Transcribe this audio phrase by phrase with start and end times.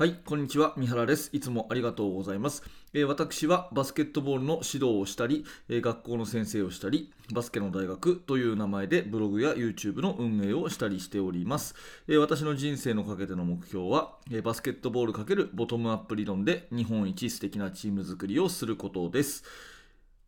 [0.00, 0.72] はい、こんにちは。
[0.78, 1.28] 三原です。
[1.34, 2.62] いつもありがとうございます。
[2.94, 11.74] えー私はバスケットボールの指導をしたり、えー学校の先生をしたり、バスケの大学という名前でブログや YouTube の運営をしたりしております。
[12.08, 19.44] えー私の人生のかけての目標は、えバスケットボールかけるボトムアップ理論で日本一素敵なチーム作りをすることです。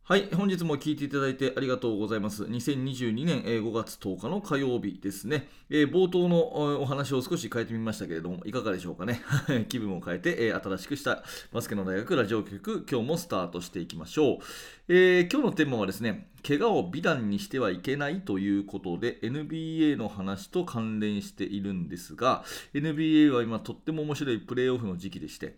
[0.05, 2.43] はい、本日も聞いていただいてありがとうございます。
[2.43, 5.47] 2022年5月10日の火曜日ですね。
[5.69, 9.21] えー冒頭のお話を少し変えてみましたけれども、いかがでしょうかね。
[9.69, 14.93] 気分を変えて、えー新しくしたバスケの大学ラジオ局、今日もスタートしていきましょう。
[14.93, 22.43] えー今日のテーマはですね、怪我を美談にしてはいけないということで、NBA の話と関連しているんですが、
[22.73, 25.55] NBA は今とっても面白いプレーオフの時期でして、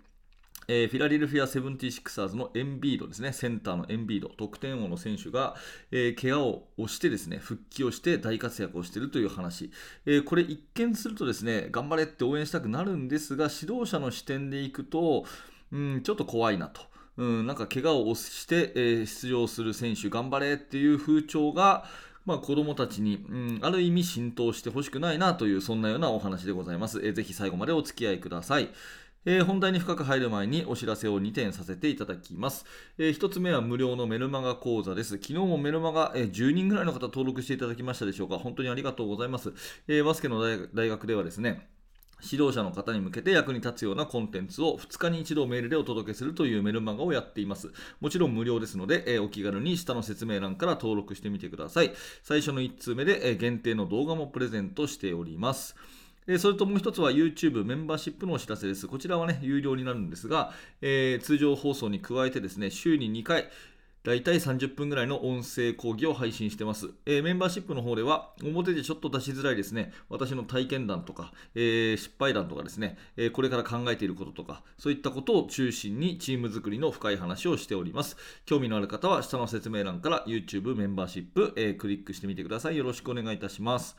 [0.67, 5.55] えーフィラデルフィア・セブンティシクサーズのエンビードですね、センターのエンビード、得点王の選手が、
[5.91, 9.71] えー怪我を押してですね、復帰をして大活躍をしているという話、
[10.05, 15.25] えーこれ一見するとですね、頑張れって応援したくなるんですが、指導者の視点でいくと、
[15.71, 16.81] うん、ちょっと怖いなと。
[17.17, 21.85] うん、なんか怪我を押して、えー出場する選手、頑張れっていう風潮が、
[22.25, 26.99] まあ、子供たちに、うん、ある意味浸透してほしくないなという、そんなようなお話でございます。
[27.03, 28.69] えーぜひ最後までお付き合いください。
[29.27, 32.63] えー本題に深く入る前にお知らせを2点させていただきます。
[32.99, 35.15] え1つ目は無料のメルマガ講座です。
[35.15, 38.37] 昨日もメルマガ、えー10人ぐらいの方登録していただきましたでしょうか。
[38.37, 39.51] 本当にありがとうございます。
[39.87, 40.39] えバスケの
[40.73, 41.67] 大学ではですね、
[42.21, 47.71] 指導者の方に向けて役に立つようなコンテンツを2日に一度メールでお届けするというメルマガをやっています。
[47.99, 51.93] もちろん無料ですので、えお気軽に下の説明欄から登録してみてください。
[52.21, 55.75] 最初の1通目で、え限定の動画もプレゼントしております。
[56.39, 58.87] それともう一つは YouTube メンバーシップのお知らせです。
[58.87, 63.47] こちらはね、有料になるんですが、えー通常放送に加えてですね、週に2回、
[64.03, 78.17] だいたい30分ぐらいの音声講義を配信してます、えーメンバーシップの方では、表でちょっと出しづらいですね、私の体験談とか、えー失敗談とかですね、えーこれから考えていることとか、そういったことを中心にチーム作りの深い話をしております。
[78.47, 82.77] 興味のある方は、下の説明欄から YouTube メンバーシップ、えクリックしてみてください。
[82.77, 83.95] よろしくお願いいたします。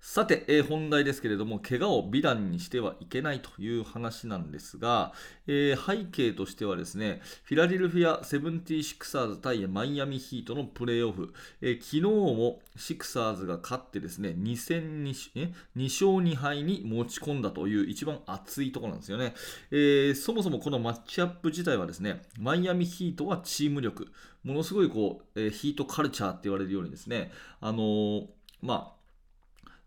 [0.00, 5.12] さて、えー本題ですけれども、怪我を美談にしてはいけないという話なんですが、
[5.48, 19.34] えー背景としてはですね、フィラデルフィア・セブンティシクサーズ対マイアミヒートのプレーオフ、えー昨日もシクサーズが勝ってですね、2戦 2, え2勝2敗に持ち込んだという一番熱いところなんですよね、
[19.72, 24.06] えそもそもこのマッチアップ自体はですね、マイアミヒートはチーム力、
[24.44, 28.28] ものすごいこう、え Heat Culture って言われるようにですね、あの
[28.62, 28.97] まあ、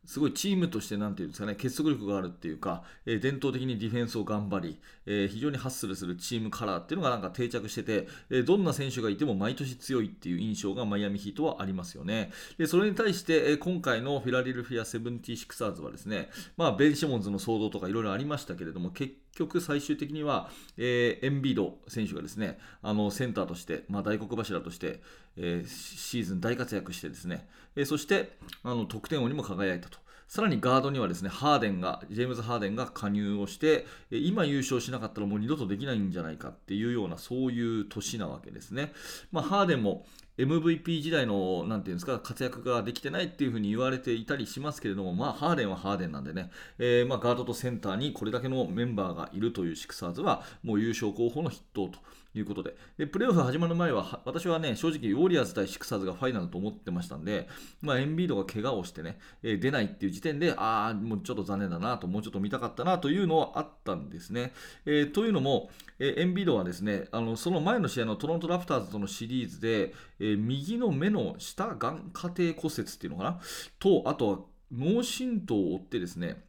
[0.03, 12.31] すごいチームとしてなんていうんですかね結束力があるっていうか、えー伝統的にディフェンスを頑張り、えー非常にハッスルするチームカラーっていうのがなんか定着してて、えーどんな選手がいても毎年強いっていう印象がマイアミヒートはありますよね。
[12.57, 25.01] でそれに対して、えー今回のフィラデルフィア・セブンティシクサーズはですね、まあ、ベン・シモンズの騒動とかいろいろありましたけれども結局最終的には、えーエンビード選手がですねあのセンターとして、まあ、大黒柱として、
[25.37, 29.99] えーシーズン大活躍してですね、えーそしてあの得点王にも輝いたと。
[30.31, 38.93] さらにガードにはですね、ハーデンが、ジェームズ・ハーデンが加入をして、今優勝しなかったらもう二度とできないんじゃないかっていうような、そういう年なわけですね。
[39.33, 40.05] まあ、ハーデンも
[40.45, 51.99] MVP 時代の、なていうんですか、活躍ができてないっていうふうに言われていたりしますけれども、まあ、ハーデンはハーデンなんでね、えーま、ガードとセンターにこれだけのメンバーがいるというシクサーズは、もう優勝候補の筆頭と。
[52.33, 57.49] いうことでで、プレーオフ始まる前は、私はね、正直、ウォリアーズ対シクサーズがファイナルと思ってましたんで、
[57.81, 64.53] まあ、エンビードが怪我をしてね、えー出ないっていう時点で、ああ、もうちょっと残念だなと、もうちょっと見たかったなというのはあったんですね。
[64.85, 65.69] えーというのも、
[65.99, 73.39] えエンビードはですね、あのその前の試合のトロントラプターズとのシリーズで、えー右の目の下眼下底骨折っていうのかな、
[73.79, 74.39] と、あとは
[74.71, 76.43] 脳震盪を負ってですね、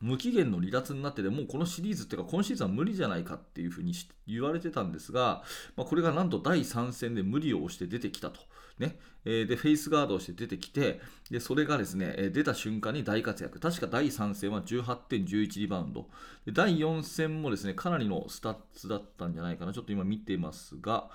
[0.00, 3.92] 無期限の離脱になってて、もうこのシリーズっていうか、今シーズンは無理じゃないかっていうふうに
[4.26, 5.42] 言われてたんですが、
[5.76, 8.40] まあ、これがなんと第3戦で無理を押して出てきたと。
[8.78, 13.60] ねえで、フェイスガードをして出てきて、でそれがですね、え出た瞬間に大活躍。
[13.60, 16.08] 確か第3戦は18.11リバウンド。
[16.46, 19.74] で第4戦もですね、かなりのスタッツだったんじゃないかな。
[19.74, 21.10] ちょっと今見ていますが、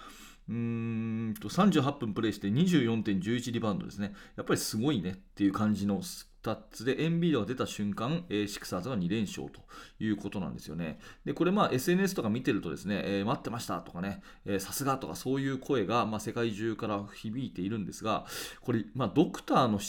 [0.47, 4.13] うんと38分プレイして24.11リバウンドですね。
[4.35, 9.61] やっぱりすごいねっていう感じのスタッツで、エンビードが出た瞬間、えーシクサーズが2連勝と
[9.99, 10.99] いうことなんですよね。
[11.25, 14.21] で、これまあ SNS とか見てるとですね、えー待ってましたとかね、
[14.59, 18.27] さすがとかそういう声が、まあ、世界中から響いているんですが、
[18.61, 19.79] これ、まあ、ドクターの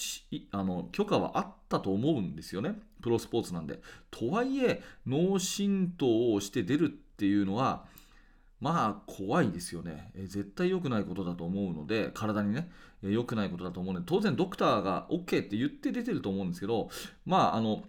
[0.52, 2.80] あの許可はあったと思うんですよね。
[3.02, 3.80] プロスポーツなんで。
[4.10, 7.84] とはいえ、脳震盪をして出るっていうのは、
[8.60, 12.70] まあ怖いですよね、え絶対良くないことだと思うので、体にね、
[13.02, 16.88] え良くないことだと思うので、当然ドクターが OK って言って出てると思うんですけど、
[17.24, 17.84] まああの、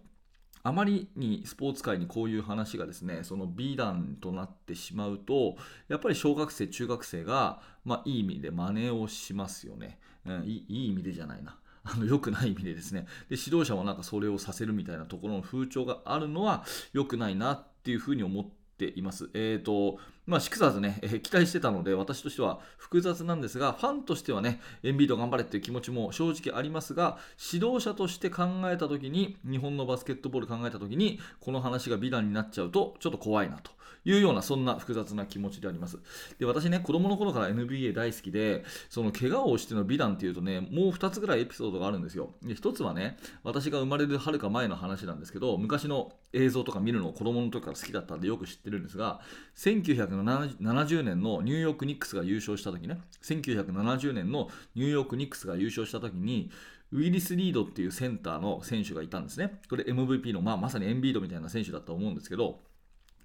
[0.63, 5.55] あまりにスポーツ界にこういう話がですねその美談となってしまうと
[5.87, 11.57] やっぱり小学生中学生が、まあ、いい意味で真似をしますよね、うん、いいい意味でじゃないな。
[11.89, 13.07] あの良くない意味でですね。
[13.29, 18.45] で指導者もなんかそれをさせるみたいなところの風潮があるのは良くないなっていうふうに思っ
[18.77, 19.29] ています。
[19.33, 27.18] えーとまあ、シクサーズね、えー、期待してたので、私としては複雑なんですが、ファンとしてはね、エンビード頑張れっていう気持ちも正直ありますが、
[27.53, 33.71] 指導者として考えたときに、日本のバスケットボール考えたときに、この話が美談になっちゃうと、ちょっと怖いなと
[34.03, 35.97] いうような、そんな複雑な気持ちであります。
[36.39, 42.31] で、私ね、子供の頃から NBA 大好きで、その怪我をしての美談っていうとね、もう2つぐらいエピソードがあるんですよ。
[42.41, 49.19] で、1つはね、私が生まれるはるか前の話なんですけど、昔の映像とか見るのを子供の時から好きだったんでよく知ってるんですが、
[49.57, 52.99] 1970 1970年のニューヨーク・ニックスが優勝した時ね。
[53.23, 56.51] 1970年のニューヨーク・ニックスが優勝した時に
[56.91, 59.59] ウィリス・リードっていうセンターの選手がいたんですね。
[59.69, 62.59] これ MVP の、まあ、まさにエンビードみたいな選手だと思うんですけど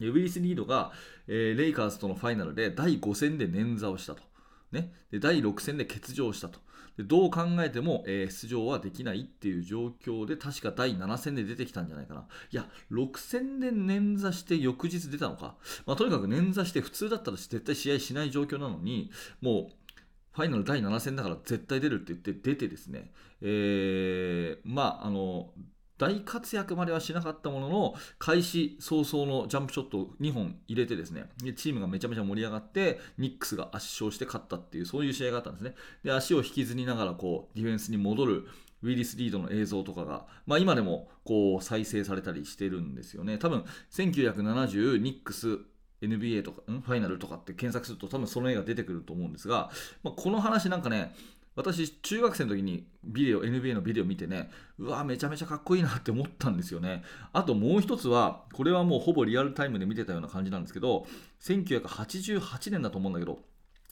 [0.01, 0.93] ウィリス・リードが、
[1.29, 4.23] えー、レイカーズとのファイナルで第5戦で捻挫をしたと、
[4.73, 6.61] ね、で第6戦で欠場したと
[6.97, 12.27] でどう考えても、えー、出場はできないっていう状況で確か第7戦で出てきたんじゃないかな。
[12.51, 15.57] いや、6戦で捻挫して翌日出たのか。
[15.87, 19.11] まあ、とにかく捻挫して普通だったら絶対試合しない状況なのに、
[19.41, 19.73] もう
[20.33, 23.11] ファイナル第7戦だから絶対出るって言って出てですね、
[23.41, 25.51] えー、まあ、あの、
[26.03, 35.77] 大活躍まではしなかったものの開始早々のジャンプショットを2本入れてですねでチームがめちゃめちゃ盛り上がってニックスが圧勝して勝ったっていうそういう試合があったんですね。
[36.03, 38.49] で足を引きずりながらこうディフェンスに戻る
[38.83, 43.39] ウィリス・リードの映像とかが、まあ、今でもこう再生されたりしてるんですよね。
[43.39, 45.61] 多分1970ニックス
[46.01, 49.71] NBA とかんファイナルとかって検索すると多分その絵が出てくると思うんですが、
[50.03, 51.15] まあ、この話なんかね
[51.55, 57.03] 私、中学生の時にビデオ、NBA のビデオ見てね、うわ、めちゃめちゃかっこいいなって思ったんですよね。
[57.33, 61.07] あともう一つは、これはもうほぼリアルタイムで見てたような感じなんですけど、
[61.41, 63.41] 1988年だと思うんだけど、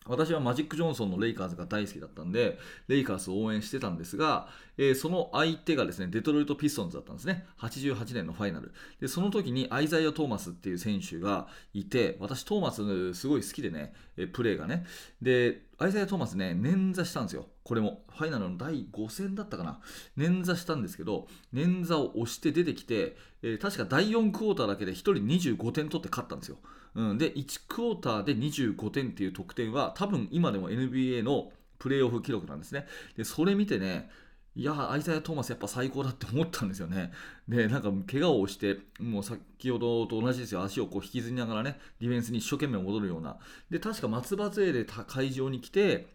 [0.07, 2.59] 私はマジック・ジョンソンのレイカーズが大好きだったんで、
[2.89, 4.49] レイカーズを応援してたんですが、
[4.79, 7.47] えー、その相手がですね、デトロイト・ピストンズだったんですね。
[7.59, 8.73] 88年のファイナル。
[8.99, 14.87] で、その時にアイザイア・トーマスっていう選手がいて、私トーマスすごい好きでね、えプレーがね。
[15.21, 17.49] で、アイザイア・トーマスね、捻挫したんですよ。
[17.63, 19.81] これも、ファイナルの第5戦だったかな。
[20.17, 25.13] 捻挫したんですけど、捻挫を押して出てきて、えー、確か第4クォーターだけで1人
[25.55, 26.57] 25点取って勝ったんですよ。
[26.95, 32.87] うん、で、1クォーターで25点っていう得点は、多分今でも NBA のプレーオフ記録なんですね。
[33.17, 34.11] で、それ見てね、
[34.57, 37.13] いや、アイザヤ・トーマスやっぱ最高だって思ったんですよね。
[37.49, 39.41] で、なんか怪我をして、もう先
[39.71, 43.39] ほどと同じですよ、足をこう引きずりながらね、ディフェンスに一生懸命戻るような。
[43.71, 46.09] で、確か松葉杖で会場に来て、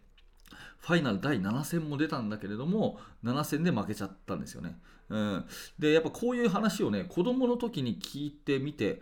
[0.78, 4.78] ファイナル第7戦も出たんだけれども、7戦で負けちゃったんですよね。
[5.08, 5.44] うん、
[5.78, 9.00] で、やっぱこういう話をね、子供の時に聞いてみて、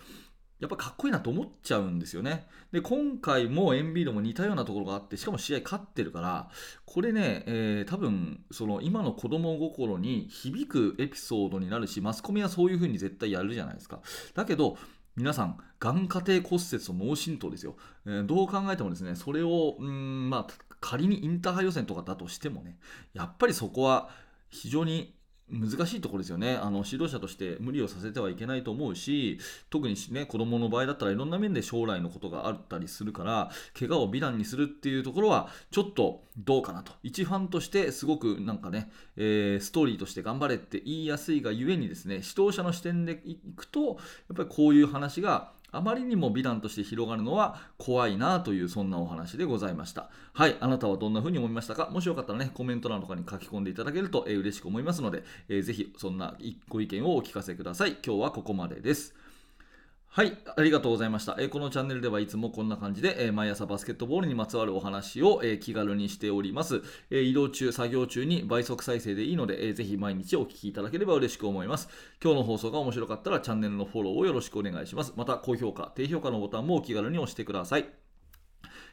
[0.64, 2.46] やっぱかっこいいなと思っちゃうんですよね。
[2.72, 6.49] で、今回もエンビードも似たようなところがあって、しかも試合勝ってるから、
[6.87, 14.00] これね、えー、多分、その今の子供心に響くエピソードになるし、マスコミはそういう風に絶対やるじゃないですか。
[14.34, 14.78] だけど、
[15.16, 17.76] 皆さん、眼下底骨折と脳震盪ですよ、
[18.06, 22.78] えー、どう考えてもですね、それを、うん、まあ、仮にインターハイ予選とかだとしてもね、
[23.12, 24.08] やっぱりそこは
[24.49, 25.14] 非常に
[25.50, 26.56] 難しいところですよね。
[26.56, 29.38] あの指導者として無理をさせてはいけないと思うし
[29.69, 36.92] 特に、ね、子どもの場合だったらいろんな面で将来のことがあったりするから怪我を美談にするっていうところはちょっとどうかなと。
[37.02, 43.97] 一ファンとしてすごくなんかね、えー、ストーリーとして頑張れって言いやすいがゆえにですね指導者の視点でいくとやっ
[44.37, 50.09] ぱりこういう話があまりにも美談として広がるのは怖いなというそんなお話でございました。
[50.33, 51.88] はい、あなたはどんな風に思いましたか？
[51.90, 56.35] もしよかったらね、コメント欄とかに書き込んでいただけると、えー、嬉しく思いますので、えー、ぜひそんな
[56.69, 57.97] ご意見をお聞かせください。
[58.04, 59.14] 今日はここまでです。
[60.16, 61.35] はい、ありがとうございました。
[61.40, 71.88] えー、このチャンネルではいつもこんな感じで、えー、毎朝バスケットボールにまつわるお話を、えー、気軽にしております、え移動中、作業中に倍速再生でいいので、えー、ぜひ毎日お聴きいただければ嬉しく思います。
[72.23, 75.14] 今日の放送が面白かったらチャンネルのフォローをよろしくお願いします。
[75.16, 78.03] また、高評価、低評価のボタンもお気軽に押してください。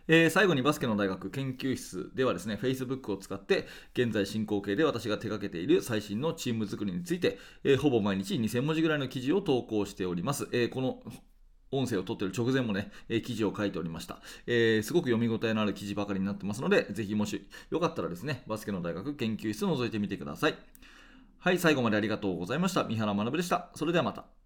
[0.08, 10.48] えー、最後にバスケの大学研究室ではですね、Facebook を使って現在進行形で私が手掛けている最新のチーム作りについて、えー、ほぼ毎日2000文字ぐらいの記事を投稿しております。
[10.52, 11.02] えー、この
[11.72, 20.56] 音声を撮っている直前もね、え、記事を書いておりました、えー、すごく読み応えのある記事ばかりになってますので、ぜひもしよかったらですね、バスケの大学研究室を覗いてみてください。
[21.40, 22.84] はい、最後までありがとうございました。
[22.84, 23.72] 三原学でした。
[23.76, 24.41] それではまた。